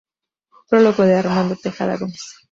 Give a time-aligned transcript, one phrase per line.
[0.67, 2.33] Prólogo de Armando Tejada Gómez.